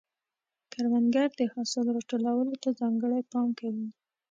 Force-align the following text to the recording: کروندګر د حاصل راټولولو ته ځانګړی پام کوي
کروندګر 0.71 1.29
د 1.39 1.41
حاصل 1.53 1.85
راټولولو 1.95 2.53
ته 2.63 2.69
ځانګړی 2.79 3.21
پام 3.31 3.49
کوي 3.59 3.87